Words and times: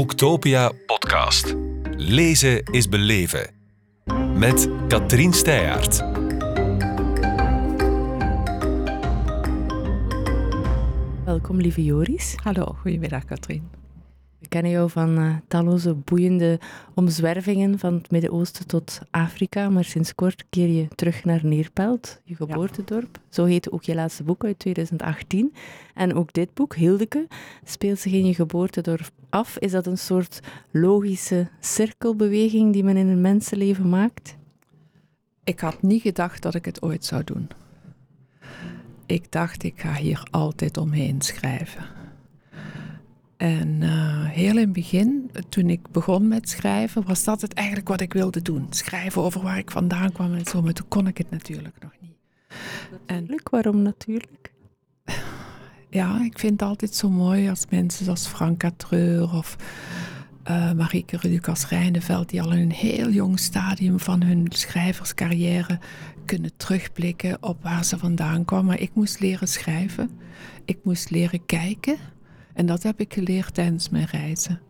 Boektopia 0.00 0.72
podcast. 0.86 1.54
Lezen 1.96 2.62
is 2.64 2.88
beleven. 2.88 3.50
Met 4.34 4.68
Katrien 4.88 5.32
Steyaert. 5.32 5.98
Welkom, 11.24 11.56
lieve 11.56 11.84
Joris. 11.84 12.34
Hallo, 12.42 12.76
goedemiddag 12.80 13.24
Katrien. 13.24 13.79
Kennen 14.50 14.70
jou 14.70 14.90
van 14.90 15.18
uh, 15.18 15.34
talloze 15.48 15.94
boeiende 15.94 16.58
omzwervingen 16.94 17.78
van 17.78 17.94
het 17.94 18.10
Midden-Oosten 18.10 18.66
tot 18.66 19.00
Afrika, 19.10 19.68
maar 19.68 19.84
sinds 19.84 20.14
kort 20.14 20.44
keer 20.48 20.68
je 20.68 20.88
terug 20.94 21.24
naar 21.24 21.40
Neerpelt, 21.42 22.20
je 22.24 22.34
geboortedorp. 22.34 23.18
Zo 23.28 23.44
heet 23.44 23.72
ook 23.72 23.82
je 23.82 23.94
laatste 23.94 24.22
boek 24.22 24.44
uit 24.44 24.58
2018. 24.58 25.54
En 25.94 26.14
ook 26.14 26.32
dit 26.32 26.54
boek, 26.54 26.74
Hildeke, 26.74 27.26
speelt 27.64 27.98
zich 27.98 28.12
in 28.12 28.26
je 28.26 28.34
geboortedorp 28.34 29.10
af. 29.28 29.58
Is 29.58 29.70
dat 29.70 29.86
een 29.86 29.98
soort 29.98 30.40
logische 30.70 31.48
cirkelbeweging 31.60 32.72
die 32.72 32.84
men 32.84 32.96
in 32.96 33.08
een 33.08 33.20
mensenleven 33.20 33.88
maakt? 33.88 34.36
Ik 35.44 35.60
had 35.60 35.82
niet 35.82 36.02
gedacht 36.02 36.42
dat 36.42 36.54
ik 36.54 36.64
het 36.64 36.82
ooit 36.82 37.04
zou 37.04 37.24
doen. 37.24 37.48
Ik 39.06 39.32
dacht, 39.32 39.62
ik 39.62 39.80
ga 39.80 39.94
hier 39.94 40.26
altijd 40.30 40.76
omheen 40.76 41.20
schrijven. 41.20 41.99
En 43.40 43.80
uh, 43.80 44.24
heel 44.24 44.50
in 44.50 44.56
het 44.56 44.72
begin, 44.72 45.30
toen 45.48 45.70
ik 45.70 45.90
begon 45.90 46.28
met 46.28 46.48
schrijven, 46.48 47.06
was 47.06 47.24
dat 47.24 47.40
het 47.40 47.52
eigenlijk 47.52 47.88
wat 47.88 48.00
ik 48.00 48.12
wilde 48.12 48.42
doen. 48.42 48.66
Schrijven 48.70 49.22
over 49.22 49.42
waar 49.42 49.58
ik 49.58 49.70
vandaan 49.70 50.12
kwam 50.12 50.34
en 50.34 50.44
zo, 50.44 50.62
maar 50.62 50.72
toen 50.72 50.88
kon 50.88 51.06
ik 51.06 51.18
het 51.18 51.30
natuurlijk 51.30 51.74
nog 51.80 51.92
niet. 52.00 52.16
Natuurlijk, 53.06 53.40
en, 53.46 53.50
waarom 53.50 53.82
natuurlijk? 53.82 54.52
Ja, 55.90 56.24
ik 56.24 56.38
vind 56.38 56.60
het 56.60 56.68
altijd 56.68 56.94
zo 56.94 57.08
mooi 57.08 57.48
als 57.48 57.66
mensen 57.70 58.04
zoals 58.04 58.26
Franka 58.26 58.70
Treur 58.76 59.34
of 59.34 59.56
uh, 60.50 60.72
Marieke 60.72 61.18
Lucas 61.22 61.68
Rijneveld, 61.68 62.28
die 62.28 62.42
al 62.42 62.52
in 62.52 62.60
een 62.60 62.72
heel 62.72 63.10
jong 63.10 63.38
stadium 63.38 64.00
van 64.00 64.22
hun 64.22 64.46
schrijverscarrière 64.48 65.78
kunnen 66.24 66.56
terugblikken 66.56 67.42
op 67.42 67.62
waar 67.62 67.84
ze 67.84 67.98
vandaan 67.98 68.44
kwamen. 68.44 68.66
Maar 68.66 68.80
ik 68.80 68.90
moest 68.94 69.20
leren 69.20 69.48
schrijven, 69.48 70.10
ik 70.64 70.78
moest 70.82 71.10
leren 71.10 71.46
kijken 71.46 71.96
en 72.54 72.66
dat 72.66 72.82
heb 72.82 73.00
ik 73.00 73.14
geleerd 73.14 73.54
tijdens 73.54 73.88
mijn 73.88 74.06
reizen. 74.06 74.60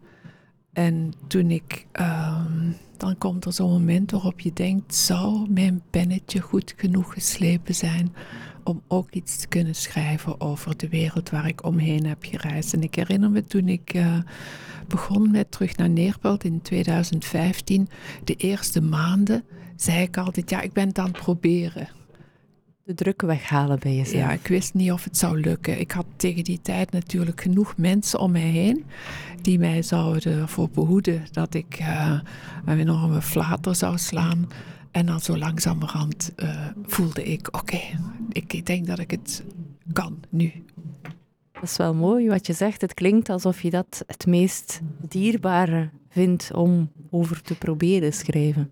En 0.72 1.12
toen 1.26 1.50
ik, 1.50 1.86
um, 2.00 2.76
dan 2.96 3.18
komt 3.18 3.44
er 3.44 3.52
zo'n 3.52 3.70
moment 3.70 4.10
waarop 4.10 4.40
je 4.40 4.52
denkt, 4.52 4.94
zou 4.94 5.50
mijn 5.50 5.82
pennetje 5.90 6.40
goed 6.40 6.74
genoeg 6.76 7.12
geslepen 7.12 7.74
zijn 7.74 8.14
om 8.64 8.82
ook 8.88 9.10
iets 9.10 9.36
te 9.36 9.48
kunnen 9.48 9.74
schrijven 9.74 10.40
over 10.40 10.76
de 10.76 10.88
wereld 10.88 11.30
waar 11.30 11.46
ik 11.46 11.64
omheen 11.64 12.06
heb 12.06 12.24
gereisd. 12.24 12.72
En 12.72 12.82
ik 12.82 12.94
herinner 12.94 13.30
me 13.30 13.44
toen 13.44 13.68
ik 13.68 13.94
uh, 13.94 14.18
begon 14.88 15.30
met 15.30 15.50
Terug 15.50 15.76
naar 15.76 15.90
Neerpelt 15.90 16.44
in 16.44 16.62
2015, 16.62 17.88
de 18.24 18.34
eerste 18.34 18.80
maanden, 18.80 19.44
zei 19.76 20.02
ik 20.02 20.16
altijd, 20.16 20.50
ja, 20.50 20.60
ik 20.60 20.72
ben 20.72 20.88
het 20.88 20.98
aan 20.98 21.06
het 21.06 21.18
proberen 21.18 21.88
de 22.90 23.04
druk 23.04 23.22
weghalen 23.22 23.78
bij 23.78 23.94
jezelf? 23.94 24.22
Ja, 24.22 24.30
ik 24.30 24.46
wist 24.46 24.74
niet 24.74 24.92
of 24.92 25.04
het 25.04 25.16
zou 25.16 25.40
lukken. 25.40 25.80
Ik 25.80 25.90
had 25.90 26.06
tegen 26.16 26.44
die 26.44 26.60
tijd 26.62 26.92
natuurlijk 26.92 27.40
genoeg 27.40 27.76
mensen 27.76 28.18
om 28.18 28.30
mij 28.30 28.40
heen 28.40 28.84
die 29.42 29.58
mij 29.58 29.82
zouden 29.82 30.38
ervoor 30.38 30.70
behoeden 30.70 31.24
dat 31.32 31.54
ik 31.54 31.80
uh, 31.80 32.20
een 32.64 32.78
enorme 32.78 33.22
flater 33.22 33.74
zou 33.74 33.98
slaan. 33.98 34.48
En 34.90 35.06
dan 35.06 35.20
zo 35.20 35.38
langzamerhand 35.38 36.32
uh, 36.36 36.66
voelde 36.86 37.22
ik, 37.22 37.48
oké, 37.56 37.80
ik, 38.28 38.52
ik 38.52 38.66
denk 38.66 38.86
dat 38.86 38.98
ik 38.98 39.10
het 39.10 39.44
kan 39.92 40.20
nu. 40.28 40.52
Dat 41.52 41.62
is 41.62 41.76
wel 41.76 41.94
mooi 41.94 42.28
wat 42.28 42.46
je 42.46 42.52
zegt. 42.52 42.80
Het 42.80 42.94
klinkt 42.94 43.28
alsof 43.28 43.62
je 43.62 43.70
dat 43.70 44.04
het 44.06 44.26
meest 44.26 44.80
dierbare 45.08 45.90
vindt 46.08 46.52
om 46.54 46.90
over 47.10 47.42
te 47.42 47.54
proberen 47.54 48.12
schrijven. 48.12 48.70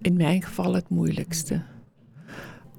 In 0.00 0.16
mijn 0.16 0.42
geval 0.42 0.74
het 0.74 0.88
moeilijkste 0.88 1.62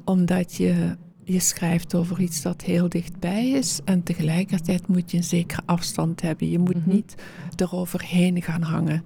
omdat 0.06 0.56
je, 0.56 0.96
je 1.24 1.40
schrijft 1.40 1.96
over 1.96 2.20
iets 2.20 2.42
dat 2.42 2.62
heel 2.62 2.90
dichtbij 2.90 3.50
is 3.50 3.80
en 3.86 4.04
tegelijkertijd 4.04 4.88
moet 4.88 5.12
je 5.12 5.18
een 5.18 5.24
zekere 5.24 5.62
afstand 5.66 6.22
hebben. 6.22 6.50
Je 6.50 6.60
moet 6.60 6.86
mhm. 6.86 6.90
niet 6.90 7.16
eroverheen 7.56 8.42
gaan 8.42 8.62
hangen. 8.62 9.04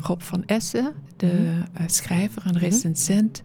Rob 0.00 0.20
van 0.20 0.44
Essen, 0.44 0.92
de 1.16 1.26
mhm. 1.26 1.82
eh, 1.82 1.88
schrijver 1.88 2.42
en 2.44 2.54
mhm. 2.54 2.64
recensent, 2.64 3.42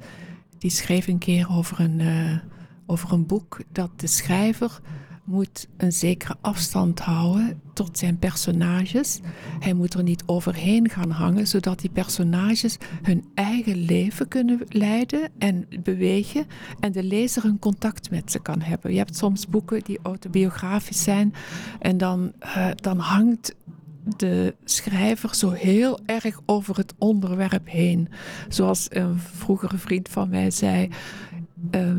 die 0.57 0.71
schreef 0.71 1.07
een 1.07 1.17
keer 1.17 1.47
over 1.51 1.79
een, 1.79 1.99
uh, 1.99 2.37
over 2.85 3.11
een 3.11 3.25
boek 3.25 3.59
dat 3.71 3.99
de 3.99 4.07
schrijver 4.07 4.79
moet 5.23 5.67
een 5.78 5.91
zekere 5.91 6.35
afstand 6.41 7.00
houden 7.00 7.61
tot 7.73 7.97
zijn 7.97 8.17
personages. 8.19 9.19
Hij 9.59 9.73
moet 9.73 9.94
er 9.94 10.03
niet 10.03 10.23
overheen 10.25 10.89
gaan 10.89 11.09
hangen, 11.09 11.47
zodat 11.47 11.79
die 11.79 11.89
personages 11.89 12.78
hun 13.01 13.25
eigen 13.33 13.78
leven 13.78 14.28
kunnen 14.28 14.59
leiden 14.67 15.29
en 15.38 15.67
bewegen 15.83 16.45
en 16.79 16.91
de 16.91 17.03
lezer 17.03 17.45
een 17.45 17.59
contact 17.59 18.09
met 18.09 18.31
ze 18.31 18.39
kan 18.39 18.62
hebben. 18.62 18.91
Je 18.91 18.97
hebt 18.97 19.17
soms 19.17 19.47
boeken 19.47 19.83
die 19.83 20.00
autobiografisch 20.01 21.03
zijn 21.03 21.33
en 21.79 21.97
dan, 21.97 22.33
uh, 22.44 22.67
dan 22.75 22.97
hangt 22.97 23.56
de 24.17 24.56
schrijver 24.63 25.35
zo 25.35 25.50
heel 25.50 26.00
erg 26.06 26.39
over 26.45 26.78
het 26.78 26.94
onderwerp 26.97 27.69
heen. 27.69 28.09
Zoals 28.47 28.88
een 28.89 29.19
vroegere 29.19 29.78
vriend 29.78 30.09
van 30.09 30.29
mij 30.29 30.51
zei: 30.51 30.89
uh, 31.72 31.97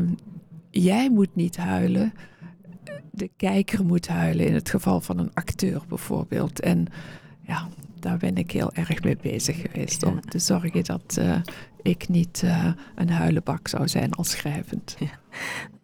Jij 0.69 1.09
moet 1.09 1.35
niet 1.35 1.57
huilen 1.57 2.13
de 3.15 3.29
kijker 3.37 3.85
moet 3.85 4.07
huilen 4.07 4.47
in 4.47 4.53
het 4.53 4.69
geval 4.69 5.01
van 5.01 5.17
een 5.17 5.33
acteur 5.33 5.81
bijvoorbeeld. 5.87 6.59
En 6.59 6.87
ja, 7.41 7.67
daar 7.99 8.17
ben 8.17 8.35
ik 8.37 8.51
heel 8.51 8.73
erg 8.73 9.03
mee 9.03 9.17
bezig 9.21 9.61
geweest 9.61 10.03
om 10.03 10.21
te 10.21 10.39
zorgen 10.39 10.83
dat 10.83 11.15
uh, 11.19 11.37
ik 11.81 12.07
niet 12.07 12.41
uh, 12.45 12.71
een 12.95 13.09
huilenbak 13.09 13.67
zou 13.67 13.87
zijn 13.87 14.13
als 14.13 14.29
schrijvend. 14.29 14.95
Ja. 14.99 15.19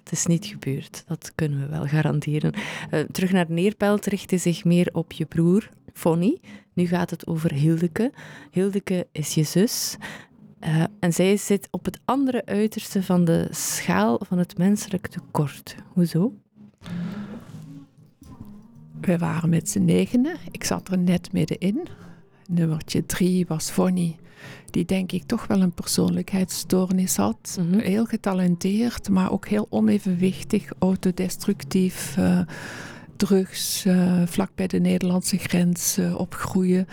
Het 0.03 0.11
is 0.11 0.25
niet 0.25 0.45
gebeurd, 0.45 1.03
dat 1.07 1.31
kunnen 1.35 1.59
we 1.59 1.67
wel 1.67 1.85
garanderen. 1.85 2.53
Uh, 2.91 2.99
terug 2.99 3.31
naar 3.31 3.45
Neerpelt 3.49 4.05
richtte 4.05 4.37
zich 4.37 4.63
meer 4.63 4.89
op 4.91 5.11
je 5.11 5.25
broer, 5.25 5.69
Fonny. 5.93 6.37
Nu 6.73 6.87
gaat 6.87 7.09
het 7.09 7.27
over 7.27 7.53
Hildeke. 7.53 8.11
Hildeke 8.51 9.07
is 9.11 9.33
je 9.33 9.43
zus. 9.43 9.97
Uh, 10.63 10.83
en 10.99 11.13
zij 11.13 11.37
zit 11.37 11.67
op 11.71 11.85
het 11.85 11.99
andere 12.05 12.45
uiterste 12.45 13.03
van 13.03 13.25
de 13.25 13.47
schaal 13.51 14.21
van 14.27 14.37
het 14.37 14.57
menselijk 14.57 15.07
tekort. 15.07 15.75
Hoezo? 15.93 16.33
We 19.01 19.17
waren 19.17 19.49
met 19.49 19.69
z'n 19.69 19.85
negenen. 19.85 20.37
Ik 20.51 20.63
zat 20.63 20.91
er 20.91 20.97
net 20.97 21.33
middenin. 21.33 21.87
Nummertje 22.47 23.05
drie 23.05 23.45
was 23.47 23.69
Fonny, 23.69 24.15
die 24.69 24.85
denk 24.85 25.11
ik 25.11 25.23
toch 25.23 25.47
wel 25.47 25.61
een 25.61 25.73
persoonlijkheidsstoornis 25.73 27.15
had. 27.15 27.59
Mhm. 27.59 27.79
Heel 27.79 28.05
getalenteerd, 28.05 29.09
maar 29.09 29.31
ook 29.31 29.47
heel 29.47 29.67
onevenwichtig, 29.69 30.71
autodestructief. 30.79 32.15
Uh, 32.19 32.39
drugs, 33.15 33.85
uh, 33.85 34.21
vlak 34.25 34.51
bij 34.55 34.67
de 34.67 34.79
Nederlandse 34.79 35.37
grens 35.37 35.97
uh, 35.97 36.15
opgroeien. 36.15 36.87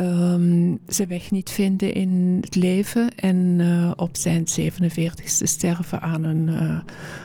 Um, 0.00 0.78
zijn 0.86 1.08
weg 1.08 1.30
niet 1.30 1.50
vinden 1.50 1.94
in 1.94 2.38
het 2.40 2.54
leven 2.54 3.14
en 3.14 3.36
uh, 3.36 3.90
op 3.96 4.16
zijn 4.16 4.44
47ste 4.60 5.42
sterven 5.42 6.00
aan 6.00 6.24
een 6.24 6.48
uh, 6.48 6.78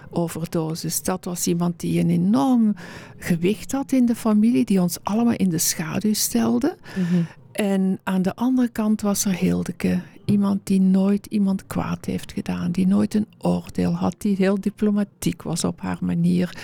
overdosis. 0.10 1.04
Dat 1.04 1.26
was 1.26 1.48
iemand 1.48 1.80
die 1.80 2.00
een 2.00 2.10
enorm 2.10 2.76
gewicht 3.18 3.72
had 3.72 3.92
in 3.92 4.06
de 4.06 4.16
familie, 4.16 4.66
die 4.66 4.82
ons 4.82 4.98
allemaal 5.04 5.34
in 5.34 5.50
de 5.50 5.58
schaduw 5.58 6.14
stelde. 6.14 6.78
Mm 6.98 7.04
-hmm. 7.04 7.26
En 7.52 8.00
aan 8.04 8.22
de 8.22 8.36
andere 8.36 8.68
kant 8.68 9.02
was 9.02 9.26
er 9.26 9.36
Hildeke. 9.36 10.02
Iemand 10.26 10.60
die 10.64 10.82
nooit 10.82 11.26
iemand 11.26 11.68
kwaad 11.68 12.06
heeft 12.06 12.32
gedaan, 12.32 12.72
die 12.72 12.88
nooit 12.88 13.14
een 13.14 13.28
oordeel 13.38 13.94
had, 13.94 14.16
die 14.18 14.36
heel 14.36 14.60
diplomatiek 14.60 15.42
was 15.42 15.64
op 15.64 15.82
haar 15.82 15.98
manier. 16.02 16.58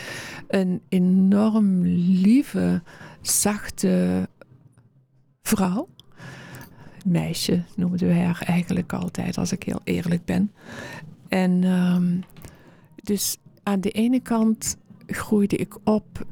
Een 0.48 0.82
enorm 0.90 1.82
lieve, 1.84 2.82
zachte 3.22 4.28
vrouw. 5.42 5.88
Meisje 7.06 7.64
noemden 7.76 8.08
wij 8.08 8.24
haar 8.24 8.42
eigenlijk 8.46 8.94
altijd, 8.94 9.38
als 9.38 9.52
ik 9.52 9.64
heel 9.64 9.82
eerlijk 9.84 10.26
ben. 10.26 10.52
En 11.28 11.64
um, 11.64 12.24
dus 13.04 13.38
aan 13.64 13.82
de 13.82 13.92
ene 13.92 14.20
kant 14.20 14.78
groeide 15.08 15.56
ik 15.56 15.78
op 15.84 16.26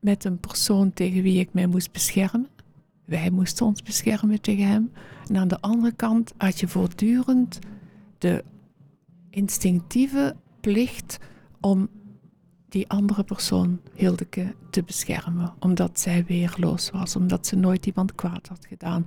met 0.00 0.24
een 0.24 0.38
persoon 0.38 0.92
tegen 0.92 1.22
wie 1.22 1.40
ik 1.40 1.52
mij 1.52 1.66
moest 1.66 1.92
beschermen. 1.92 2.48
Wij 3.04 3.30
moesten 3.30 3.66
ons 3.66 3.82
beschermen 3.82 4.40
tegen 4.40 4.66
hem. 4.66 4.92
En 5.26 5.36
aan 5.36 5.48
de 5.48 5.60
andere 5.60 5.92
kant 5.92 6.32
had 6.36 6.60
je 6.60 6.68
voortdurend 6.68 7.58
de 8.18 8.44
instinctieve 9.30 10.36
plicht 10.60 11.18
om 11.60 11.88
die 12.68 12.88
andere 12.88 13.24
persoon, 13.24 13.80
Hildeke, 13.94 14.54
te 14.70 14.82
beschermen. 14.82 15.52
Omdat 15.58 16.00
zij 16.00 16.24
weerloos 16.24 16.90
was, 16.90 17.16
omdat 17.16 17.46
ze 17.46 17.56
nooit 17.56 17.86
iemand 17.86 18.14
kwaad 18.14 18.48
had 18.48 18.66
gedaan. 18.68 19.06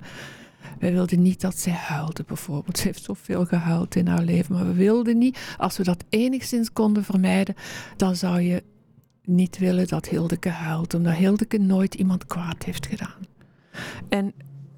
Wij 0.78 0.92
wilden 0.92 1.22
niet 1.22 1.40
dat 1.40 1.58
zij 1.58 1.72
huilde, 1.72 2.24
bijvoorbeeld. 2.26 2.78
Ze 2.78 2.86
heeft 2.86 3.04
zoveel 3.04 3.44
gehuild 3.44 3.96
in 3.96 4.06
haar 4.06 4.22
leven, 4.22 4.54
maar 4.54 4.66
we 4.66 4.72
wilden 4.72 5.18
niet, 5.18 5.54
als 5.58 5.76
we 5.76 5.82
dat 5.82 6.04
enigszins 6.08 6.72
konden 6.72 7.04
vermijden, 7.04 7.54
dan 7.96 8.16
zou 8.16 8.40
je 8.40 8.62
niet 9.24 9.58
willen 9.58 9.88
dat 9.88 10.08
Hildeke 10.08 10.48
huilt, 10.48 10.94
omdat 10.94 11.14
Hildeke 11.14 11.58
nooit 11.58 11.94
iemand 11.94 12.26
kwaad 12.26 12.62
heeft 12.62 12.86
gedaan. 12.86 13.26
En 14.08 14.32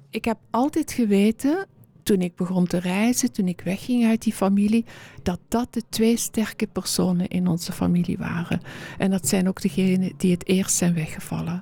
ik 0.09 0.25
heb 0.25 0.37
altijd 0.49 0.91
geweten, 0.91 1.65
toen 2.03 2.21
ik 2.21 2.35
begon 2.35 2.67
te 2.67 2.77
reizen, 2.77 3.31
toen 3.31 3.47
ik 3.47 3.61
wegging 3.61 4.05
uit 4.05 4.21
die 4.21 4.33
familie, 4.33 4.85
dat 5.23 5.39
dat 5.47 5.73
de 5.73 5.83
twee 5.89 6.17
sterke 6.17 6.67
personen 6.67 7.27
in 7.27 7.47
onze 7.47 7.71
familie 7.71 8.17
waren. 8.17 8.61
En 8.97 9.11
dat 9.11 9.27
zijn 9.27 9.47
ook 9.47 9.61
degenen 9.61 10.13
die 10.17 10.31
het 10.31 10.47
eerst 10.47 10.75
zijn 10.75 10.93
weggevallen. 10.93 11.61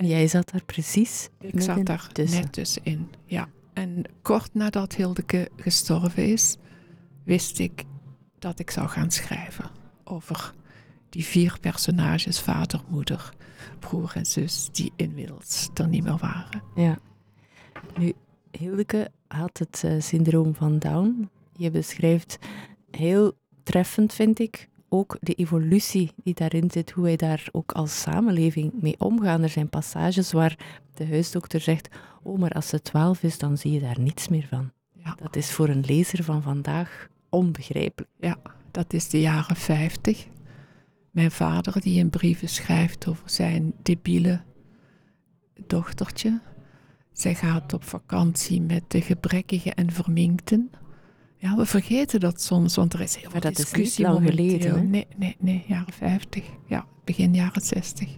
En 0.00 0.06
jij 0.06 0.28
zat 0.28 0.50
daar 0.50 0.64
precies 0.64 1.28
Ik 1.40 1.60
zat 1.60 1.86
daar 1.86 2.08
tussen. 2.12 2.40
net 2.40 2.52
tussenin, 2.52 3.10
ja. 3.24 3.48
En 3.72 4.04
kort 4.22 4.54
nadat 4.54 4.94
Hildeke 4.94 5.50
gestorven 5.56 6.26
is, 6.26 6.56
wist 7.24 7.58
ik 7.58 7.84
dat 8.38 8.58
ik 8.58 8.70
zou 8.70 8.88
gaan 8.88 9.10
schrijven 9.10 9.70
over 10.04 10.52
die 11.08 11.24
vier 11.24 11.58
personages, 11.60 12.40
vader, 12.40 12.80
moeder, 12.88 13.32
broer 13.78 14.12
en 14.14 14.26
zus, 14.26 14.68
die 14.72 14.92
inmiddels 14.96 15.70
er 15.74 15.88
niet 15.88 16.02
meer 16.02 16.16
waren. 16.16 16.62
Ja. 16.74 16.98
Nu, 17.98 18.12
Hildeke 18.50 19.10
had 19.28 19.58
het 19.58 19.82
uh, 19.84 20.00
syndroom 20.00 20.54
van 20.54 20.78
Down. 20.78 21.28
Je 21.56 21.70
beschrijft 21.70 22.38
heel 22.90 23.32
treffend, 23.62 24.12
vind 24.12 24.38
ik, 24.38 24.68
ook 24.90 25.16
de 25.20 25.34
evolutie 25.34 26.12
die 26.24 26.34
daarin 26.34 26.70
zit, 26.70 26.90
hoe 26.90 27.04
wij 27.04 27.16
daar 27.16 27.48
ook 27.52 27.72
als 27.72 28.00
samenleving 28.00 28.72
mee 28.80 28.94
omgaan. 28.98 29.42
Er 29.42 29.48
zijn 29.48 29.68
passages 29.68 30.32
waar 30.32 30.58
de 30.94 31.06
huisdokter 31.06 31.60
zegt: 31.60 31.88
Oh, 32.22 32.38
maar 32.38 32.50
als 32.50 32.68
ze 32.68 32.82
twaalf 32.82 33.22
is, 33.22 33.38
dan 33.38 33.58
zie 33.58 33.72
je 33.72 33.80
daar 33.80 34.00
niets 34.00 34.28
meer 34.28 34.46
van. 34.50 34.70
Ja. 34.92 35.16
Dat 35.22 35.36
is 35.36 35.50
voor 35.50 35.68
een 35.68 35.84
lezer 35.86 36.24
van 36.24 36.42
vandaag 36.42 37.08
onbegrijpelijk. 37.28 38.10
Ja, 38.18 38.38
dat 38.70 38.92
is 38.92 39.08
de 39.08 39.20
jaren 39.20 39.56
50. 39.56 40.26
Mijn 41.10 41.30
vader 41.30 41.80
die 41.80 42.00
een 42.00 42.10
brieven 42.10 42.48
schrijft 42.48 43.08
over 43.08 43.30
zijn 43.30 43.72
debiele 43.82 44.40
dochtertje. 45.66 46.40
Zij 47.12 47.34
gaat 47.34 47.72
op 47.72 47.84
vakantie 47.84 48.60
met 48.60 48.82
de 48.88 49.00
gebrekkige 49.00 49.74
en 49.74 49.92
verminkten. 49.92 50.70
Ja, 51.40 51.56
we 51.56 51.66
vergeten 51.66 52.20
dat 52.20 52.42
soms, 52.42 52.76
want 52.76 52.92
er 52.92 53.00
is 53.00 53.16
heel 53.16 53.30
veel 53.30 53.40
dat 53.40 53.56
discussie 53.56 53.82
is 53.82 53.96
niet 53.96 54.06
lang 54.06 54.28
geleden. 54.28 54.90
Nee, 54.90 55.06
nee, 55.16 55.36
nee, 55.38 55.64
jaren 55.66 55.92
50. 55.92 56.44
Ja, 56.66 56.86
begin 57.04 57.34
jaren 57.34 57.62
60. 57.62 58.08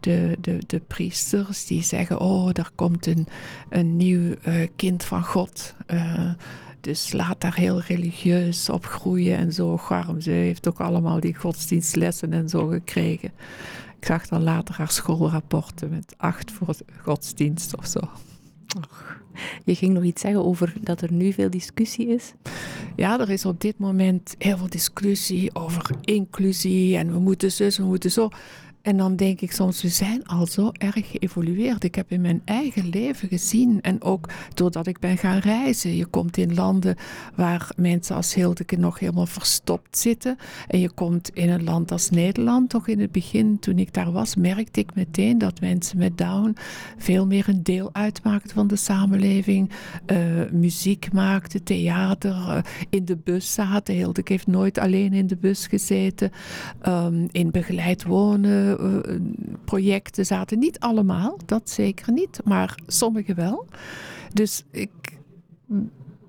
De, 0.00 0.36
de, 0.40 0.58
de 0.66 0.80
priesters 0.80 1.66
die 1.66 1.82
zeggen, 1.82 2.20
oh, 2.20 2.48
er 2.52 2.70
komt 2.74 3.06
een, 3.06 3.26
een 3.68 3.96
nieuw 3.96 4.34
uh, 4.46 4.68
kind 4.76 5.04
van 5.04 5.24
God. 5.24 5.74
Uh, 5.86 6.32
dus 6.80 7.12
laat 7.12 7.40
daar 7.40 7.54
heel 7.54 7.80
religieus 7.80 8.68
op 8.68 8.86
groeien 8.86 9.36
en 9.36 9.52
zo. 9.52 9.76
Garm, 9.76 10.20
ze 10.20 10.30
heeft 10.30 10.68
ook 10.68 10.80
allemaal 10.80 11.20
die 11.20 11.34
godsdienstlessen 11.34 12.32
en 12.32 12.48
zo 12.48 12.66
gekregen. 12.66 13.32
Ik 13.98 14.06
zag 14.06 14.28
dan 14.28 14.42
later 14.42 14.74
haar 14.74 14.90
schoolrapporten 14.90 15.90
met 15.90 16.14
acht 16.16 16.50
voor 16.50 16.74
godsdienst 17.02 17.76
of 17.76 17.86
zo. 17.86 18.00
Och, 18.76 19.19
je 19.64 19.74
ging 19.74 19.94
nog 19.94 20.02
iets 20.02 20.20
zeggen 20.20 20.44
over 20.44 20.74
dat 20.80 21.00
er 21.00 21.12
nu 21.12 21.32
veel 21.32 21.50
discussie 21.50 22.06
is? 22.06 22.32
Ja, 22.96 23.20
er 23.20 23.30
is 23.30 23.44
op 23.44 23.60
dit 23.60 23.78
moment 23.78 24.34
heel 24.38 24.56
veel 24.56 24.68
discussie 24.68 25.54
over 25.54 25.90
inclusie 26.00 26.96
en 26.96 27.12
we 27.12 27.18
moeten 27.18 27.52
zus, 27.52 27.76
we 27.76 27.84
moeten 27.84 28.10
zo. 28.10 28.28
En 28.82 28.96
dan 28.96 29.16
denk 29.16 29.40
ik 29.40 29.52
soms, 29.52 29.82
we 29.82 29.88
zijn 29.88 30.26
al 30.26 30.46
zo 30.46 30.70
erg 30.72 31.10
geëvolueerd. 31.10 31.84
Ik 31.84 31.94
heb 31.94 32.10
in 32.10 32.20
mijn 32.20 32.42
eigen 32.44 32.88
leven 32.88 33.28
gezien 33.28 33.80
en 33.80 34.02
ook 34.02 34.28
doordat 34.54 34.86
ik 34.86 34.98
ben 34.98 35.18
gaan 35.18 35.38
reizen. 35.38 35.96
Je 35.96 36.06
komt 36.06 36.36
in 36.36 36.54
landen 36.54 36.96
waar 37.34 37.70
mensen 37.76 38.16
als 38.16 38.34
Hildeke 38.34 38.76
nog 38.76 38.98
helemaal 38.98 39.26
verstopt 39.26 39.98
zitten. 39.98 40.36
En 40.68 40.80
je 40.80 40.90
komt 40.90 41.28
in 41.28 41.50
een 41.50 41.64
land 41.64 41.92
als 41.92 42.10
Nederland. 42.10 42.68
Toch 42.70 42.88
in 42.88 43.00
het 43.00 43.12
begin, 43.12 43.58
toen 43.58 43.78
ik 43.78 43.94
daar 43.94 44.12
was, 44.12 44.36
merkte 44.36 44.80
ik 44.80 44.94
meteen 44.94 45.38
dat 45.38 45.60
mensen 45.60 45.98
met 45.98 46.18
Down 46.18 46.56
veel 46.98 47.26
meer 47.26 47.48
een 47.48 47.62
deel 47.62 47.90
uitmaakten 47.92 48.54
van 48.54 48.66
de 48.66 48.76
samenleving. 48.76 49.70
Uh, 50.06 50.18
muziek 50.52 51.12
maakten, 51.12 51.62
theater, 51.62 52.30
uh, 52.30 52.58
in 52.90 53.04
de 53.04 53.16
bus 53.16 53.54
zaten. 53.54 53.94
Hildeke 53.94 54.32
heeft 54.32 54.46
nooit 54.46 54.78
alleen 54.78 55.12
in 55.12 55.26
de 55.26 55.36
bus 55.36 55.66
gezeten. 55.66 56.30
Um, 56.86 57.28
in 57.30 57.50
begeleid 57.50 58.04
wonen 58.04 58.69
projecten 59.64 60.26
zaten. 60.26 60.58
Niet 60.58 60.78
allemaal, 60.78 61.38
dat 61.46 61.70
zeker 61.70 62.12
niet, 62.12 62.40
maar 62.44 62.74
sommige 62.86 63.34
wel. 63.34 63.66
Dus 64.32 64.64
ik, 64.70 64.90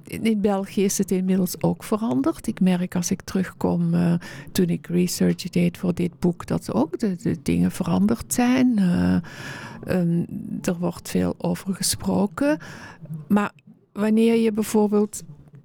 in 0.03 0.41
België 0.41 0.83
is 0.83 0.97
het 0.97 1.11
inmiddels 1.11 1.61
ook 1.61 1.83
veranderd. 1.83 2.47
Ik 2.47 2.59
merk 2.59 2.95
als 2.95 3.11
ik 3.11 3.21
terugkom, 3.21 3.93
uh, 3.93 4.13
toen 4.51 4.67
ik 4.67 4.87
research 4.87 5.49
deed 5.49 5.77
voor 5.77 5.93
dit 5.93 6.19
boek, 6.19 6.45
dat 6.45 6.73
ook 6.73 6.99
de, 6.99 7.15
de 7.15 7.37
dingen 7.43 7.71
veranderd 7.71 8.33
zijn. 8.33 8.79
Uh, 8.79 9.15
um, 9.87 10.25
er 10.61 10.77
wordt 10.79 11.09
veel 11.09 11.35
over 11.37 11.75
gesproken. 11.75 12.57
Maar 13.27 13.51
wanneer 13.93 14.35
je 14.35 14.51
bijvoorbeeld 14.51 15.23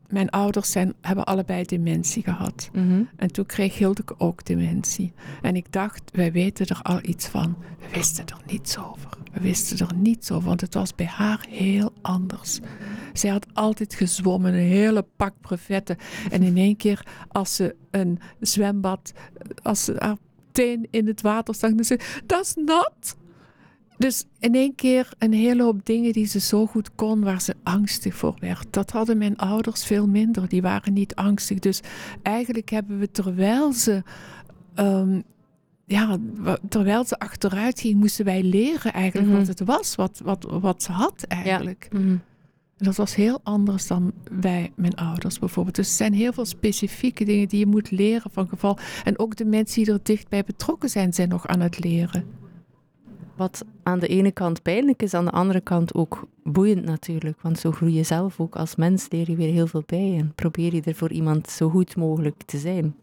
mijn 0.08 0.30
ouders 0.30 0.70
zijn, 0.70 0.94
hebben 1.00 1.24
allebei 1.24 1.64
dementie 1.64 2.22
gehad. 2.22 2.70
Mhm. 2.72 3.02
En 3.16 3.32
toen 3.32 3.46
kreeg 3.46 3.78
Hildeke 3.78 4.14
ook 4.18 4.44
dementie. 4.44 5.12
En 5.42 5.56
ik 5.56 5.72
dacht, 5.72 6.02
wij 6.12 6.32
weten 6.32 6.66
er 6.66 6.80
al 6.82 6.98
iets 7.02 7.26
van. 7.26 7.56
We 7.78 7.86
wisten 7.92 8.26
er 8.26 8.40
niets 8.46 8.78
over. 8.78 9.10
We 9.32 9.40
wisten 9.40 9.86
er 9.86 9.94
niets 9.94 10.30
over, 10.30 10.48
want 10.48 10.60
het 10.60 10.74
was 10.74 10.94
bij 10.94 11.06
haar 11.06 11.46
heel 11.48 11.92
anders. 12.02 12.60
Zij 13.12 13.30
had 13.30 13.46
altijd 13.52 13.94
gezwommen, 13.94 14.54
een 14.54 14.60
hele 14.60 15.06
pak 15.16 15.34
brevetten. 15.40 15.96
En 16.30 16.42
in 16.42 16.56
één 16.56 16.76
keer, 16.76 17.06
als 17.28 17.54
ze 17.54 17.76
een 17.90 18.20
zwembad, 18.40 19.12
als 19.62 19.84
ze 19.84 19.94
haar 19.98 20.16
teen 20.52 20.86
in 20.90 21.06
het 21.06 21.20
water 21.20 21.54
zag, 21.54 21.74
dan 21.74 21.84
zei 21.84 22.00
dat 22.26 22.40
is 22.44 22.54
nat. 22.54 23.16
Dus 23.98 24.24
in 24.38 24.54
één 24.54 24.74
keer 24.74 25.12
een 25.18 25.32
hele 25.32 25.62
hoop 25.62 25.86
dingen 25.86 26.12
die 26.12 26.26
ze 26.26 26.40
zo 26.40 26.66
goed 26.66 26.94
kon, 26.94 27.22
waar 27.22 27.40
ze 27.40 27.54
angstig 27.62 28.14
voor 28.14 28.34
werd. 28.38 28.66
Dat 28.70 28.90
hadden 28.90 29.18
mijn 29.18 29.36
ouders 29.36 29.84
veel 29.84 30.06
minder. 30.06 30.48
Die 30.48 30.62
waren 30.62 30.92
niet 30.92 31.14
angstig. 31.14 31.58
Dus 31.58 31.80
eigenlijk 32.22 32.70
hebben 32.70 32.98
we 32.98 33.10
terwijl 33.10 33.72
ze. 33.72 34.02
Um, 34.74 35.22
ja, 35.86 36.18
terwijl 36.68 37.04
ze 37.04 37.18
achteruit 37.18 37.80
ging, 37.80 37.98
moesten 37.98 38.24
wij 38.24 38.42
leren 38.42 38.92
eigenlijk 38.92 39.28
mhm. 39.28 39.38
wat 39.38 39.46
het 39.46 39.60
was, 39.60 39.94
wat, 39.94 40.20
wat, 40.24 40.46
wat 40.60 40.82
ze 40.82 40.92
had 40.92 41.22
eigenlijk. 41.22 41.88
Ja. 41.90 41.98
Mhm. 41.98 42.16
Dat 42.76 42.96
was 42.96 43.14
heel 43.14 43.40
anders 43.42 43.86
dan 43.86 44.12
bij 44.32 44.72
mijn 44.74 44.94
ouders 44.94 45.38
bijvoorbeeld. 45.38 45.76
Dus 45.76 45.88
er 45.88 45.94
zijn 45.94 46.12
heel 46.12 46.32
veel 46.32 46.44
specifieke 46.44 47.24
dingen 47.24 47.48
die 47.48 47.58
je 47.58 47.66
moet 47.66 47.90
leren 47.90 48.30
van 48.30 48.48
geval. 48.48 48.78
En 49.04 49.18
ook 49.18 49.36
de 49.36 49.44
mensen 49.44 49.84
die 49.84 49.92
er 49.92 50.00
dichtbij 50.02 50.44
betrokken 50.44 50.88
zijn, 50.88 51.12
zijn 51.12 51.28
nog 51.28 51.46
aan 51.46 51.60
het 51.60 51.84
leren. 51.84 52.24
Wat 53.36 53.64
aan 53.82 53.98
de 53.98 54.06
ene 54.06 54.32
kant 54.32 54.62
pijnlijk 54.62 55.02
is, 55.02 55.14
aan 55.14 55.24
de 55.24 55.30
andere 55.30 55.60
kant 55.60 55.94
ook 55.94 56.28
boeiend 56.42 56.84
natuurlijk. 56.84 57.40
Want 57.40 57.58
zo 57.58 57.72
groei 57.72 57.94
je 57.94 58.02
zelf 58.02 58.40
ook 58.40 58.56
als 58.56 58.76
mens, 58.76 59.06
leer 59.10 59.30
je 59.30 59.36
weer 59.36 59.52
heel 59.52 59.66
veel 59.66 59.82
bij 59.86 60.16
en 60.18 60.32
probeer 60.34 60.74
je 60.74 60.82
er 60.82 60.94
voor 60.94 61.12
iemand 61.12 61.50
zo 61.50 61.68
goed 61.68 61.96
mogelijk 61.96 62.42
te 62.42 62.58
zijn. 62.58 62.96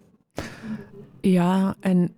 Ja, 1.21 1.75
en 1.79 2.13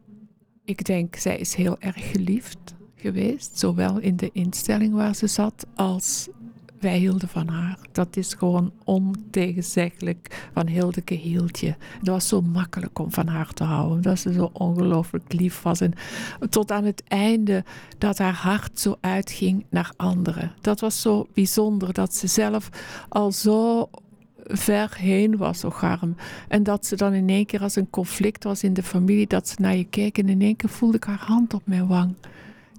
ik 0.63 0.86
denk, 0.86 1.15
zij 1.15 1.38
is 1.38 1.53
heel 1.53 1.75
erg 1.79 2.12
geliefd 2.12 2.75
geweest, 2.95 3.60
zowel 3.60 4.00
in 4.00 4.15
de 4.15 4.29
instelling 4.34 4.93
waar 4.93 5.15
ze 5.15 5.27
zat 5.27 5.65
als 5.75 6.29
wij 6.86 6.98
hielden 6.98 7.30
van 7.30 7.48
haar. 7.48 7.77
Dat 7.92 8.18
is 8.18 8.34
gewoon 8.34 8.72
ontegenzeggelijk. 8.84 10.50
Van 10.54 10.68
Hildeke 10.68 11.13
hield 11.13 11.60
je. 11.60 11.75
Het 12.00 12.08
was 12.08 12.27
zo 12.27 12.42
makkelijk 12.42 13.00
om 13.00 13.12
van 13.12 13.27
haar 13.27 13.54
te 13.54 13.63
houden. 13.63 14.01
Dat 14.01 14.20
ze 14.20 14.34
zo 14.34 14.50
ongelooflijk 14.54 15.34
lief 15.34 15.62
was. 15.62 15.82
En 15.82 15.94
tot 16.50 16.72
aan 16.72 16.84
het 16.84 17.04
einde 17.08 17.63
dat 17.98 18.18
haar 18.18 18.34
hart 18.34 18.80
zo 18.80 18.98
uitging 19.01 19.65
naar 19.70 19.92
anderen. 19.96 20.51
Dat 20.62 20.80
was 20.80 21.01
zo 21.01 21.27
bijzonder 21.34 21.94
dat 21.94 22.15
ze 22.15 22.27
zelf 22.27 22.70
al 23.10 23.32
zo 23.32 23.89
ver 24.44 24.96
heen 24.98 25.38
was, 25.38 25.60
zo 25.60 25.70
garm. 25.70 26.15
En 26.48 26.63
dat 26.63 26.86
ze 26.86 26.96
dan 26.96 27.13
in 27.13 27.30
één 27.30 27.46
keer 27.46 27.62
als 27.62 27.75
een 27.75 27.89
conflict 27.89 28.44
was 28.44 28.63
in 28.63 28.74
de 28.74 28.84
familie, 28.84 29.27
dat 29.27 29.48
ze 29.48 29.56
naar 29.58 29.75
je 29.75 29.86
keek 29.89 30.18
en 30.18 30.30
in 30.30 30.42
één 30.42 30.56
keer 30.56 30.70
voelde 30.70 30.98
ik 30.98 31.04
haar 31.04 31.24
hand 31.25 31.54
op 31.54 31.62
mijn 31.65 31.88
wang. 31.88 32.15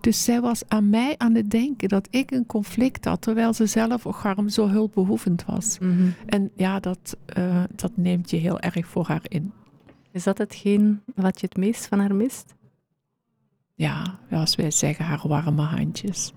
Dus 0.00 0.25
zij 0.25 0.41
was 0.41 0.62
aan 0.69 0.91
mij 0.91 1.15
aan 1.19 1.35
het 1.35 1.50
denken 1.50 1.88
dat 1.88 2.09
ik 2.11 2.31
een 2.31 2.47
conflict 2.47 3.05
had, 3.05 3.23
terwijl 3.23 3.53
ze 3.53 3.67
zelf 3.67 4.07
ook 4.07 4.25
arm 4.25 4.49
zo 4.49 4.69
hulpbehoevend 4.69 5.45
was. 5.45 5.79
Mhm. 5.79 6.09
En 6.26 6.50
ja, 6.57 6.81
dat, 6.81 7.17
uh, 7.38 7.62
dat 7.75 7.93
neemt 7.95 8.31
je 8.31 8.37
heel 8.37 8.61
erg 8.61 8.87
voor 8.87 9.07
haar 9.07 9.25
in. 9.29 9.53
Is 10.11 10.23
dat 10.23 10.38
hetgeen 10.38 11.00
wat 11.15 11.41
je 11.41 11.47
het 11.47 11.57
meest 11.57 11.87
van 11.87 11.99
haar 11.99 12.15
mist? 12.15 12.55
Ja, 13.75 14.19
als 14.31 14.57
wij 14.57 14.71
zeggen, 14.71 15.05
haar 15.05 15.29
warme 15.29 15.62
handjes. 15.62 16.33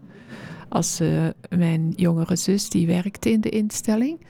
Als 0.70 1.02
uh, 1.02 1.28
mijn 1.50 1.94
jongere 1.96 2.36
zus, 2.36 2.70
die 2.70 2.88
werkte 2.88 3.32
in 3.32 3.42
de 3.42 3.50
instelling. 3.50 4.26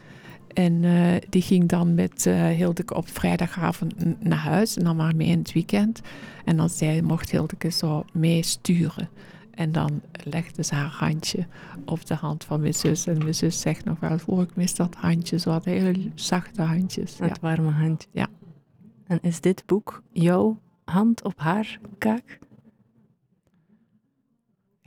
En 0.53 0.83
uh, 0.83 1.15
die 1.29 1.41
ging 1.41 1.67
dan 1.67 1.93
met 1.93 2.25
uh, 2.25 2.47
Hildeke 2.47 2.95
op 2.95 3.09
vrijdagavond 3.09 4.23
naar 4.23 4.37
huis 4.37 4.77
en 4.77 4.83
dan 4.83 4.95
maar 4.95 5.15
mee 5.15 5.27
in 5.27 5.37
het 5.37 5.53
weekend. 5.53 6.01
En 6.45 6.57
dan 6.57 6.69
zei, 6.69 7.01
mocht 7.01 7.31
Hildeke 7.31 7.69
zo 7.69 8.05
meesturen. 8.13 9.09
En 9.51 9.71
dan 9.71 10.01
legde 10.23 10.63
ze 10.63 10.75
haar 10.75 10.95
handje 10.97 11.47
op 11.85 12.05
de 12.05 12.13
hand 12.13 12.43
van 12.43 12.61
mijn 12.61 12.73
zus. 12.73 13.07
En 13.07 13.17
mijn 13.17 13.35
zus 13.35 13.61
zegt 13.61 13.85
nog 13.85 13.99
wel, 13.99 14.19
voor 14.19 14.41
ik 14.41 14.55
mis 14.55 14.75
dat 14.75 14.95
handje. 14.95 15.37
Zo 15.37 15.49
had 15.49 15.65
hele 15.65 16.11
zachte 16.15 16.61
handjes. 16.61 17.17
Ja. 17.17 17.35
warme 17.41 17.71
handje. 17.71 18.07
Ja. 18.11 18.27
En 19.07 19.19
is 19.21 19.41
dit 19.41 19.63
boek 19.65 20.03
jouw 20.11 20.59
hand 20.83 21.23
op 21.23 21.39
haar 21.39 21.79
kaak? 21.97 22.39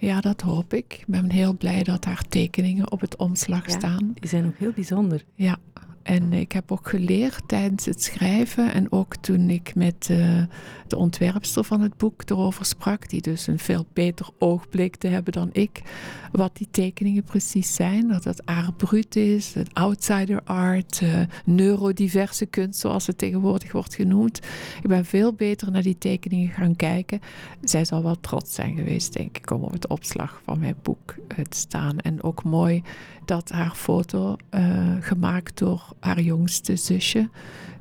Ja, 0.07 0.21
dat 0.21 0.41
hoop 0.41 0.75
ik. 0.75 0.93
Ik 0.93 1.05
ben 1.07 1.31
heel 1.31 1.57
blij 1.57 1.83
dat 1.83 2.05
haar 2.05 2.23
tekeningen 2.29 2.91
op 2.93 3.01
het 3.01 3.17
omslag 3.17 3.67
Ja. 3.67 3.73
staan. 3.79 4.11
Die 4.15 4.29
zijn 4.29 4.47
ook 4.47 4.57
heel 4.59 4.73
bijzonder. 4.73 5.25
Ja, 5.35 5.57
en 6.03 6.33
ik 6.33 6.53
heb 6.53 6.73
ook 6.73 6.89
geleerd 6.89 7.43
tijdens 7.47 7.85
het 7.85 8.03
schrijven 8.03 8.73
en 8.73 8.93
ook 8.93 9.17
toen 9.17 9.51
ik 9.51 9.75
met 9.75 10.07
eh, 10.11 10.43
de 10.87 10.97
ontwerpster 10.97 11.65
van 11.65 11.81
het 11.81 11.97
boek 11.97 12.23
erover 12.31 12.65
sprak, 12.65 13.09
die 13.09 13.21
dus 13.21 13.47
een 13.47 13.59
veel 13.59 13.87
beter 13.93 14.29
oog 14.39 14.69
bleek 14.69 14.97
te 14.97 15.09
hebben 15.09 15.33
dan 15.33 15.49
ik, 15.53 15.83
wat 16.33 16.57
die 16.57 16.69
tekeningen 16.71 17.23
precies 17.23 17.75
zijn. 17.75 18.09
Dat 18.09 18.25
het 18.25 18.47
art 18.47 18.77
brut 18.77 19.17
is, 19.17 19.55
het 19.55 19.75
outsider 19.75 20.41
art, 20.45 21.01
eh, 21.03 21.21
neurodiverse 21.45 22.47
kunst 22.47 22.81
zoals 22.81 23.07
het 23.07 23.19
tegenwoordig 23.19 23.73
wordt 23.73 23.95
genoemd. 23.95 24.41
Ik 24.83 24.89
ben 24.89 25.05
veel 25.05 25.33
beter 25.33 25.71
naar 25.71 25.83
die 25.83 25.99
tekeningen 25.99 26.51
gaan 26.51 26.77
kijken. 26.77 27.21
Zij 27.63 27.85
zal 27.85 28.03
wel 28.03 28.21
trots 28.21 28.55
zijn 28.55 28.77
geweest, 28.77 29.13
denk 29.13 29.39
ik, 29.39 29.51
om 29.51 29.63
op 29.63 29.73
het 29.73 29.87
opslag 29.87 30.41
van 30.45 30.59
mijn 30.59 30.77
boek 30.83 31.15
eh, 31.29 31.45
te 31.45 31.59
staan. 31.59 31.99
En 31.99 32.23
ook 32.23 32.43
mooi 32.43 32.83
dat 33.25 33.51
haar 33.51 33.75
foto, 33.75 34.37
gemaakt 35.01 35.59
door 35.59 35.92
haar 36.01 36.21
jongste 36.21 36.77
zusje. 36.77 37.29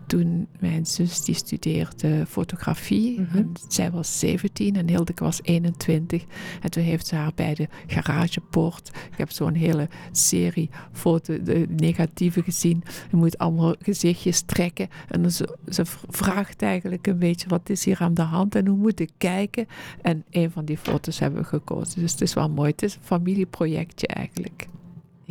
Toen 0.08 0.48
mijn 0.60 0.86
zus 0.86 1.24
die 1.24 1.36
studeerde 1.36 2.26
fotografie. 2.28 3.20
Mhm. 3.20 3.38
en 3.38 3.52
zij 3.68 3.92
was 3.92 4.20
17 4.20 4.76
en 4.76 4.88
Hildeke 4.88 5.24
was 5.24 5.40
21. 5.44 6.26
En 6.62 6.72
toen 6.72 6.84
heeft 6.84 7.08
ze 7.08 7.16
haar 7.16 7.32
bij 7.36 7.54
de 7.54 7.68
garagepoort. 7.88 8.88
Ik 9.12 9.18
heb 9.18 9.32
zo'n 9.32 9.54
hele 9.54 9.90
serie 10.12 10.70
foto, 10.92 11.44
de 11.44 11.66
negatieve 11.70 12.44
gezien. 12.44 12.84
Je 13.10 13.18
moet 13.18 13.38
allemaal 13.38 13.76
gezichtjes 13.82 14.42
trekken. 14.42 14.90
En 15.08 15.32
ze, 15.32 15.58
ze 15.70 15.84
vraagt 16.10 16.62
eigenlijk 16.62 17.08
een 17.08 17.20
beetje 17.20 17.48
wat 17.48 17.70
is 17.70 17.86
hier 17.86 18.00
aan 18.00 18.14
de 18.14 18.22
hand 18.22 18.56
en 18.56 18.68
hoe 18.68 18.78
moet 18.78 19.00
ik 19.00 19.12
kijken. 19.18 19.68
En 20.02 20.24
een 20.30 20.52
van 20.52 20.66
die 20.66 20.78
foto's 20.78 21.20
hebben 21.20 21.42
we 21.42 21.48
gekozen. 21.48 22.02
Dus 22.02 22.12
het 22.12 22.22
is 22.22 22.34
wel 22.34 22.50
mooi. 22.50 22.72
Het 22.72 22.84
is 22.84 22.96
een 22.96 23.04
familieprojectje 23.04 24.08
eigenlijk. 24.08 24.68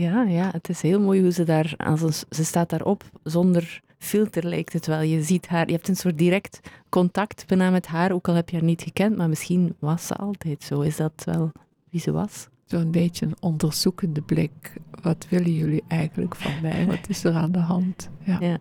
Ja, 0.01 0.23
ja, 0.23 0.49
het 0.53 0.69
is 0.69 0.83
heel 0.83 1.01
mooi 1.01 1.21
hoe 1.21 1.33
ze 1.33 1.45
daar, 1.45 1.75
als 1.77 2.03
een, 2.03 2.13
ze 2.31 2.45
staat 2.45 2.71
daarop 2.71 3.05
zonder 3.23 3.81
filter 3.99 4.47
lijkt 4.47 4.73
het 4.73 4.87
wel. 4.87 5.01
Je 5.01 5.23
ziet 5.23 5.49
haar, 5.49 5.67
je 5.67 5.73
hebt 5.73 5.89
een 5.89 5.97
soort 5.97 6.19
direct 6.19 6.61
contact 6.89 7.47
bijna 7.47 7.71
met 7.71 7.87
haar, 7.87 8.13
ook 8.13 8.29
al 8.29 8.35
heb 8.35 8.49
je 8.49 8.57
haar 8.57 8.65
niet 8.65 8.83
gekend, 8.83 9.17
maar 9.17 9.29
misschien 9.29 9.77
was 9.79 10.07
ze 10.07 10.15
altijd 10.15 10.63
zo. 10.63 10.81
Is 10.81 10.97
dat 10.97 11.23
wel 11.25 11.53
wie 11.91 12.01
ze 12.01 12.13
was? 12.13 12.49
Zo'n 12.65 12.91
beetje 12.91 13.27
een 13.27 13.37
onderzoekende 13.41 14.23
blik. 14.23 14.73
Wat 15.03 15.27
willen 15.29 15.55
jullie 15.55 15.83
eigenlijk 15.89 16.37
van 16.37 16.61
mij? 16.63 16.87
Wat 16.87 17.09
is 17.09 17.25
er 17.25 17.35
aan 17.35 17.53
de 17.53 17.59
hand? 17.59 18.09
Ja. 18.25 18.37
Ja. 18.41 18.59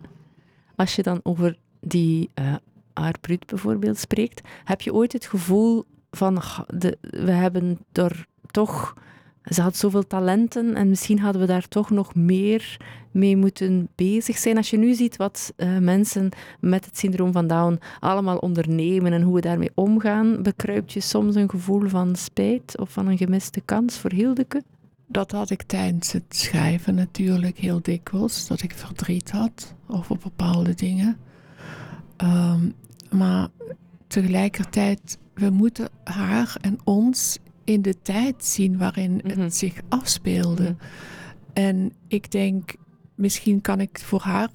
Als 0.76 0.96
je 0.96 1.04
dan 1.04 1.20
over 1.24 1.58
die 1.80 2.30
uh, 2.40 2.56
Art 2.94 3.22
Brut 3.22 3.46
bijvoorbeeld 3.46 3.98
spreekt, 3.98 4.42
heb 4.64 4.82
je 4.82 4.94
ooit 4.94 5.14
het 5.14 5.26
gevoel 5.26 5.84
van, 6.12 6.38
"Ach, 6.38 6.66
de, 6.68 6.98
we 7.02 7.32
hebben 7.32 7.80
er 7.92 8.26
toch 8.52 8.94
ze 9.50 9.62
had 9.62 9.76
zoveel 9.76 10.08
talenten 10.08 10.76
en 10.76 10.90
misschien 10.90 11.20
hadden 11.20 11.42
we 11.42 11.48
daar 11.48 11.68
toch 11.68 11.90
nog 11.90 12.16
meer 12.16 12.78
mee 13.12 13.38
moeten 13.38 13.90
bezig 13.96 14.38
zijn. 14.38 14.58
Als 14.58 14.70
je 14.70 14.78
nu 14.78 14.94
ziet 14.94 15.18
wat 15.18 15.54
uh, 15.58 15.78
mensen 15.78 16.30
met 16.60 16.86
het 16.86 16.98
syndroom 16.98 17.32
van 17.32 17.48
Down 17.48 17.80
allemaal 18.00 18.38
ondernemen 18.38 19.14
en 19.14 19.22
hoe 19.22 19.36
we 19.36 19.42
daarmee 19.42 19.72
omgaan, 19.74 20.42
bekruipt 20.44 20.94
je 20.94 21.00
soms 21.00 21.36
een 21.36 21.50
gevoel 21.50 21.88
van 21.88 22.16
spijt 22.16 22.78
of 22.78 22.92
van 22.92 23.08
een 23.08 23.18
gemiste 23.18 23.62
kans 23.62 23.98
voor 23.98 24.12
Hildeke? 24.12 24.64
Dat 25.08 25.32
had 25.32 25.50
ik 25.50 25.62
tijdens 25.64 26.12
het 26.12 26.24
schrijven 26.28 26.96
natuurlijk 26.96 27.58
heel 27.58 27.80
dikwijls, 27.82 28.48
dat 28.48 28.62
ik 28.62 28.74
verdriet 28.74 29.32
had 29.32 29.76
over 29.88 30.18
bepaalde 30.18 30.74
dingen. 30.74 31.18
Um, 32.18 32.74
maar 33.10 33.48
tegelijkertijd, 34.08 35.18
we 35.34 35.50
moeten 35.50 35.90
haar 36.04 36.58
en 36.62 36.80
ons 36.84 37.40
in 37.70 37.82
de 37.82 38.02
tijd 38.02 38.46
zien 38.46 38.78
waarin 38.78 39.12
mm 39.12 39.32
-hmm. 39.32 39.42
het 39.42 39.56
zich 39.56 39.82
afspeelde. 39.90 40.62
Mm 40.64 40.68
-hmm. 40.68 40.88
En 41.54 41.94
ik 42.08 42.32
denk, 42.32 42.76
misschien 43.16 43.62
kan 43.62 43.80
ik 43.80 44.00
voor 44.04 44.22
haar 44.22 44.50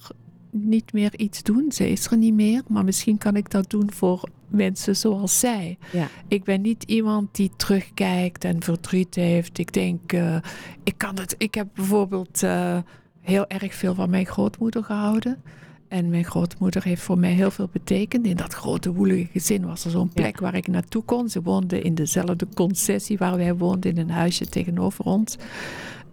niet 0.50 0.92
meer 0.92 1.18
iets 1.18 1.42
doen. 1.42 1.72
Ze 1.72 1.88
is 1.90 2.06
er 2.06 2.16
niet 2.16 2.34
meer, 2.34 2.62
maar 2.68 2.84
misschien 2.84 3.18
kan 3.18 3.36
ik 3.36 3.50
dat 3.50 3.70
doen 3.70 3.92
voor 3.92 4.28
mensen 4.48 4.96
zoals 4.96 5.40
zij. 5.40 5.78
Ja. 5.92 6.08
Ik 6.28 6.44
ben 6.44 6.60
niet 6.60 6.82
iemand 6.82 7.34
die 7.34 7.50
terugkijkt 7.56 8.44
en 8.44 8.62
verdriet 8.62 9.14
heeft. 9.14 9.58
Ik 9.58 9.72
denk, 9.72 10.12
uh, 10.12 10.36
ik 10.82 10.94
kan 10.96 11.18
het. 11.18 11.34
Ik 11.38 11.54
heb 11.54 11.68
bijvoorbeeld 11.74 12.42
uh, 12.42 12.78
heel 13.20 13.46
erg 13.46 13.74
veel 13.74 13.94
van 13.94 14.10
mijn 14.10 14.26
grootmoeder 14.26 14.84
gehouden. 14.84 15.42
En 15.94 16.08
mijn 16.08 16.24
grootmoeder 16.24 16.84
heeft 16.84 17.02
voor 17.02 17.18
mij 17.18 17.32
heel 17.32 17.50
veel 17.50 17.68
betekend. 17.72 18.26
In 18.26 18.36
dat 18.36 18.54
grote 18.54 18.92
woelige 18.92 19.28
gezin 19.32 19.66
was 19.66 19.84
er 19.84 19.90
zo'n 19.90 20.08
plek 20.08 20.40
waar 20.40 20.54
ik 20.54 20.66
naartoe 20.66 21.02
kon. 21.02 21.28
Ze 21.28 21.42
woonde 21.42 21.80
in 21.80 21.94
dezelfde 21.94 22.46
concessie 22.54 23.18
waar 23.18 23.36
wij 23.36 23.54
woonden, 23.54 23.90
in 23.90 23.98
een 23.98 24.10
huisje 24.10 24.46
tegenover 24.46 25.04
ons. 25.04 25.36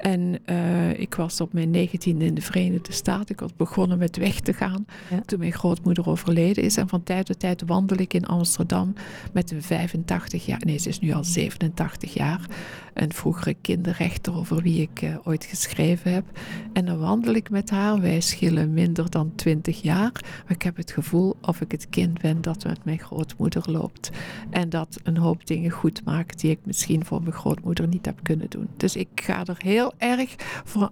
En 0.02 0.38
uh, 0.46 1.00
ik 1.00 1.16
was 1.16 1.42
op 1.42 1.54
mijn 1.54 1.70
negentiende 1.70 2.26
in 2.26 2.34
de 2.34 2.42
Verenigde 2.42 2.92
Staten. 2.94 3.30
Ik 3.34 3.40
was 3.40 3.56
begonnen 3.56 3.98
met 3.98 4.18
weg 4.18 4.40
te 4.40 4.54
gaan 4.54 4.86
Ja. 5.10 5.22
toen 5.26 5.40
mijn 5.40 5.52
grootmoeder 5.54 6.08
overleden 6.10 6.64
is. 6.64 6.78
En 6.78 6.88
van 6.90 7.04
tijd 7.04 7.26
tot 7.26 7.40
tijd 7.40 7.64
wandel 7.66 7.98
ik 8.00 8.14
in 8.14 8.26
Amsterdam 8.26 8.94
met 9.34 9.52
een 9.52 9.62
85 9.64 10.46
jaar, 10.46 10.62
nee, 10.66 10.78
ze 10.78 10.90
is 10.90 11.00
nu 11.00 11.12
al 11.14 11.24
87 11.24 12.14
jaar, 12.14 12.46
een 12.94 13.14
vroegere 13.14 13.56
kinderrechter 13.62 14.36
over 14.36 14.62
wie 14.62 14.82
ik 14.82 15.02
uh, 15.02 15.16
ooit 15.24 15.46
geschreven 15.46 16.14
heb. 16.14 16.26
En 16.74 16.86
dan 16.86 17.00
wandel 17.00 17.34
ik 17.34 17.50
met 17.50 17.70
haar. 17.70 18.02
Wij 18.02 18.22
schillen 18.22 18.74
minder 18.74 19.10
dan 19.10 19.32
20 19.36 19.82
jaar. 19.82 20.12
Maar 20.22 20.56
ik 20.56 20.62
heb 20.62 20.78
het 20.78 20.92
gevoel 20.92 21.36
of 21.42 21.62
ik 21.62 21.72
het 21.72 21.90
kind 21.90 22.22
ben 22.22 22.42
dat 22.42 22.64
met 22.64 22.86
mijn 22.86 23.00
grootmoeder 23.00 23.72
loopt. 23.72 24.10
En 24.50 24.70
dat 24.70 25.00
een 25.04 25.18
hoop 25.18 25.48
dingen 25.48 25.72
goed 25.72 26.04
maakt 26.06 26.40
die 26.40 26.52
ik 26.52 26.60
misschien 26.64 27.06
voor 27.06 27.22
mijn 27.22 27.34
grootmoeder 27.34 27.88
niet 27.88 28.06
heb 28.06 28.20
kunnen 28.24 28.50
doen. 28.50 28.68
Dus 28.78 28.96
ik 28.96 29.08
ga 29.16 29.46
er 29.46 29.56
heel 29.58 29.91
erg 29.98 30.36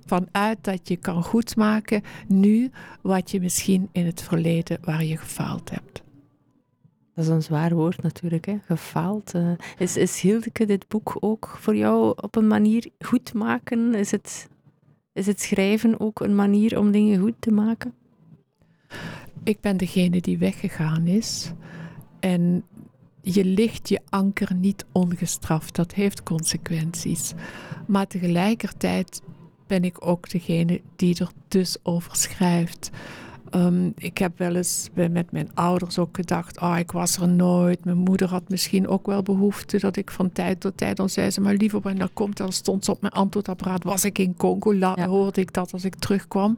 van 0.06 0.27
uit 0.32 0.58
dat 0.62 0.88
je 0.88 0.98
kan 0.98 1.24
goedmaken 1.24 2.01
nu 2.27 2.72
wat 3.01 3.32
je 3.32 3.39
misschien 3.39 3.89
in 3.91 4.06
het 4.06 4.22
verleden 4.22 4.77
waar 4.82 5.03
je 5.03 5.18
gefaald 5.18 5.70
hebt. 5.70 6.01
Dat 7.20 7.27
is 7.27 7.34
een 7.34 7.44
zwaar 7.44 7.75
woord 7.75 8.01
natuurlijk, 8.01 8.46
hè? 8.46 8.58
gefaald. 8.65 9.34
Uh, 9.36 9.51
is, 9.77 9.98
is 9.98 10.22
Hildeke 10.22 10.65
dit 10.65 10.88
boek 10.88 11.18
ook 11.20 11.58
voor 11.60 11.75
jou 11.75 12.13
op 12.15 12.36
een 12.36 12.48
manier 12.48 12.89
goed 13.00 13.34
maken? 13.34 13.96
Is 13.96 14.12
het, 14.12 14.50
is 15.13 15.25
het 15.25 15.41
schrijven 15.41 16.00
ook 16.00 16.20
een 16.20 16.36
manier 16.36 16.79
om 16.79 16.91
dingen 16.91 17.20
goed 17.20 17.36
te 17.39 17.51
maken? 17.51 17.94
Ik 19.44 19.62
ben 19.62 19.77
degene 19.77 20.22
die 20.22 20.38
weggegaan 20.38 21.08
is. 21.08 21.51
En 22.20 22.63
je 23.22 23.46
ligt 23.46 23.90
je 23.90 24.00
anker 24.10 24.56
niet 24.56 24.86
ongestraft. 24.92 25.76
Dat 25.76 25.94
heeft 25.94 26.24
consequenties. 26.24 27.34
Maar 27.88 28.08
tegelijkertijd 28.08 29.22
ben 29.68 29.84
ik 29.84 30.06
ook 30.06 30.30
degene 30.30 30.82
die 30.96 31.20
er 31.20 31.32
dus 31.48 31.78
over 31.84 32.16
schrijft. 32.16 32.90
Um, 33.56 33.94
ik 33.98 34.18
heb 34.18 34.38
wel 34.38 34.56
eens 34.56 34.90
met 34.94 35.32
mijn 35.32 35.50
ouders 35.54 35.98
ook 35.98 36.16
gedacht, 36.16 36.60
oh, 36.60 36.76
ik 36.78 36.92
was 36.92 37.18
er 37.18 37.28
nooit. 37.28 37.86
Mijn 37.86 37.98
moeder 37.98 38.28
had 38.30 38.50
misschien 38.50 38.88
ook 38.88 39.06
wel 39.06 39.22
behoefte 39.22 39.80
dat 39.80 39.96
ik 39.96 40.12
van 40.12 40.32
tijd 40.32 40.60
tot 40.60 40.78
tijd, 40.78 40.98
dan 40.98 41.10
zei 41.10 41.32
ze, 41.32 41.42
maar 41.42 41.54
liever 41.54 41.82
wanneer 41.82 42.02
dat 42.02 42.14
komt, 42.14 42.38
dan 42.38 42.52
stond 42.52 42.86
ze 42.86 42.92
op 42.92 43.02
mijn 43.02 43.14
antwoordapparaat, 43.14 43.84
was 43.84 44.06
ik 44.06 44.18
in 44.18 44.36
Congo, 44.36 44.74
ja. 44.74 45.08
hoorde 45.08 45.42
ik 45.42 45.54
dat 45.54 45.74
als 45.74 45.86
ik 45.86 45.96
terugkwam. 45.96 46.58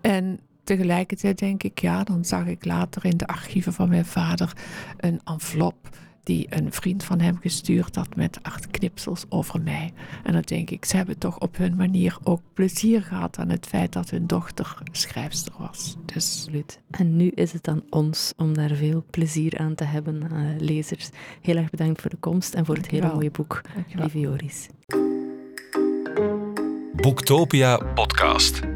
En 0.00 0.40
tegelijkertijd 0.66 1.38
denk 1.38 1.62
ik, 1.62 1.80
ja, 1.80 2.04
dan 2.04 2.24
zag 2.24 2.46
ik 2.46 2.64
later 2.64 3.04
in 3.04 3.16
de 3.16 3.26
archieven 3.26 3.72
van 3.72 3.88
mijn 3.88 4.06
vader 4.06 4.52
een 4.96 5.20
envelop 5.24 5.88
die 6.26 6.46
een 6.50 6.72
vriend 6.72 7.04
van 7.04 7.20
hem 7.20 7.38
gestuurd 7.40 7.94
had 7.96 8.16
met 8.16 8.38
acht 8.42 8.70
knipsels 8.70 9.24
over 9.28 9.60
mij. 9.60 9.92
En 10.22 10.32
dan 10.32 10.42
denk 10.42 10.70
ik, 10.70 10.84
ze 10.84 10.96
hebben 10.96 11.18
toch 11.18 11.38
op 11.38 11.56
hun 11.56 11.76
manier 11.76 12.16
ook 12.22 12.40
plezier 12.52 13.02
gehad 13.02 13.38
aan 13.38 13.48
het 13.48 13.66
feit 13.66 13.92
dat 13.92 14.10
hun 14.10 14.26
dochter 14.26 14.76
schrijfster 14.92 15.52
was. 15.58 15.96
Dus... 16.04 16.36
Absoluut. 16.36 16.80
En 16.90 17.16
nu 17.16 17.28
is 17.28 17.52
het 17.52 17.68
aan 17.68 17.82
ons 17.90 18.32
om 18.36 18.54
daar 18.54 18.74
veel 18.74 19.04
plezier 19.10 19.58
aan 19.58 19.74
te 19.74 19.84
hebben, 19.84 20.22
uh, 20.32 20.60
lezers. 20.60 21.10
Heel 21.40 21.56
erg 21.56 21.70
bedankt 21.70 22.00
voor 22.00 22.10
de 22.10 22.16
komst 22.16 22.54
en 22.54 22.66
voor 22.66 22.76
het 22.76 22.90
hele 22.90 23.12
mooie 23.12 23.30
boek, 23.30 23.60
lieve 23.94 24.20
Joris. 24.20 24.68
Boektopia 26.92 27.76
podcast. 27.76 28.75